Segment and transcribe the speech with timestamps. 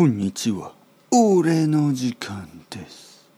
[0.00, 0.72] こんにちは。
[1.10, 3.28] 俺の時間です。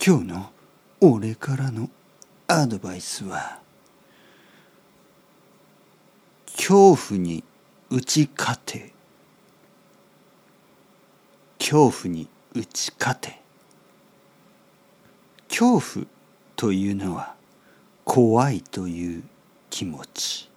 [0.00, 0.52] 今日の
[1.00, 1.90] 俺からの
[2.46, 3.58] アドバイスは、
[6.46, 7.42] 恐怖に
[7.90, 8.92] 打ち勝て。
[11.58, 13.40] 恐怖に打ち勝て。
[15.48, 16.06] 恐怖
[16.54, 17.34] というのは
[18.04, 19.24] 怖いという
[19.70, 20.48] 気持ち。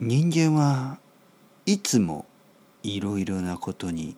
[0.00, 0.96] 人間は
[1.66, 2.24] いつも
[2.82, 4.16] いろいろなことに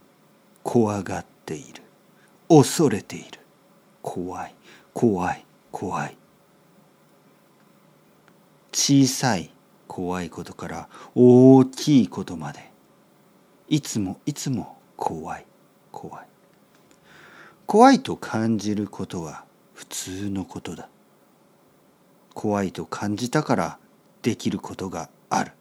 [0.62, 1.82] 怖がっている。
[2.48, 3.41] 恐れている。
[4.02, 4.55] 怖い。
[4.92, 5.45] 怖い。
[5.70, 6.16] 怖い。
[8.73, 9.50] 小さい
[9.88, 12.70] 怖いことから大きいことまで。
[13.69, 15.47] いつもいつも怖い。
[15.91, 16.27] 怖い。
[17.66, 20.88] 怖いと感じることは普通のことだ。
[22.34, 23.78] 怖いと感じたから
[24.22, 25.52] できることがある。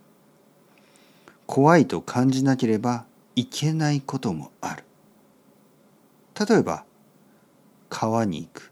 [1.52, 4.84] 怖いと感じなければいけないこともある。
[6.48, 6.86] 例えば
[7.90, 8.72] 川に行く。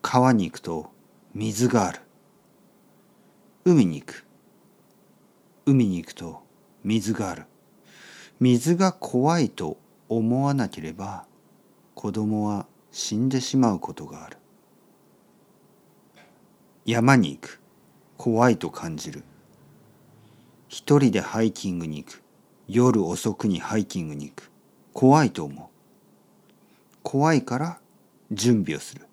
[0.00, 0.90] 川に行くと
[1.34, 2.00] 水がある。
[3.66, 4.24] 海に行く。
[5.66, 6.40] 海に行くと
[6.82, 7.44] 水がある。
[8.40, 9.76] 水が怖いと
[10.08, 11.26] 思わなければ
[11.94, 14.38] 子供は死んでしまうことがある。
[16.86, 17.60] 山に行く。
[18.16, 19.24] 怖いと感じる。
[20.68, 22.22] 一人でハイキングに行く。
[22.68, 24.50] 夜遅くにハイキングに行く。
[24.92, 25.68] 怖いと思う。
[27.02, 27.78] 怖いから
[28.30, 29.06] 準備をする。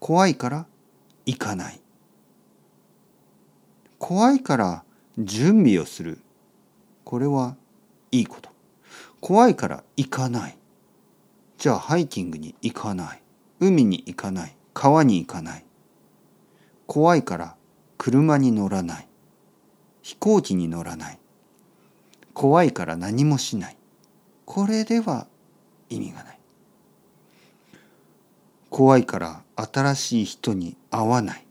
[0.00, 0.66] 怖いから
[1.26, 1.80] 行かない。
[3.98, 4.84] 怖いから
[5.18, 6.18] 準備をする。
[7.04, 7.56] これは
[8.10, 8.50] いいこと。
[9.20, 10.56] 怖いから行かない。
[11.58, 13.22] じゃあハイキングに行かない。
[13.60, 14.56] 海に行かない。
[14.72, 15.64] 川に行かない。
[16.86, 17.56] 怖いから
[17.98, 19.05] 車に乗らない。
[20.06, 21.18] 飛行機に乗らない。
[22.32, 23.76] 怖いから何もしない。
[24.44, 25.26] これでは
[25.90, 26.38] 意味がない。
[28.70, 31.44] 怖いから新しい人に会わない。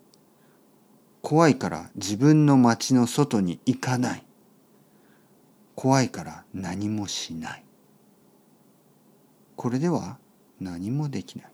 [1.21, 4.23] 怖いから自分の町の外に行かない。
[5.75, 7.63] 怖いから何もしない。
[9.57, 10.17] これでは
[10.61, 11.51] 何もできない。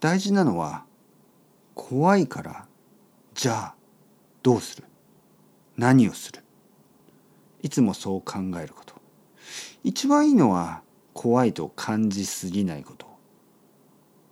[0.00, 0.86] 大事なのは
[1.74, 2.66] 怖いから
[3.36, 3.74] じゃあ
[4.42, 4.84] どうする？
[5.76, 6.42] 何をする？
[7.62, 8.94] いつもそう考えること。
[9.84, 10.80] 一番いいのは
[11.12, 13.06] 怖いと感じすぎないこと。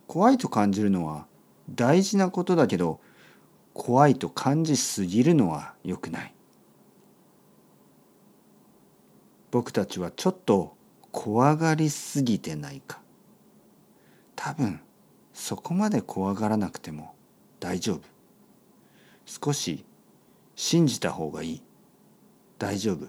[0.07, 1.27] 怖いと感じるのは
[1.69, 2.99] 大事なことだけど
[3.73, 6.33] 怖いと感じすぎるのは良くない。
[9.51, 10.75] 僕たちはちょっと
[11.11, 12.99] 怖がりすぎてないか。
[14.35, 14.81] 多分
[15.31, 17.13] そこまで怖がらなくても
[17.59, 18.14] 大丈夫。
[19.25, 19.85] 少し
[20.55, 21.63] 信じた方がいい。
[22.57, 23.07] 大丈夫。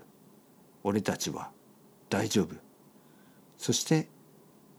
[0.83, 1.51] 俺たちは
[2.09, 2.55] 大丈夫。
[3.59, 4.09] そして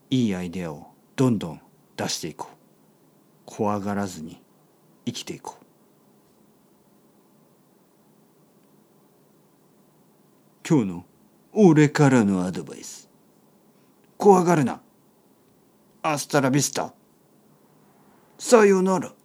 [0.09, 1.61] いいアイデアをどんどん
[1.95, 2.57] 出していこう。
[3.45, 4.41] 怖がらずに
[5.05, 5.65] 生きていこう。
[10.67, 11.05] 今日の
[11.53, 13.09] 俺からのアドバイス。
[14.17, 14.81] 怖がるな。
[16.01, 16.93] アスタラビスタ。
[18.37, 19.16] さよなら。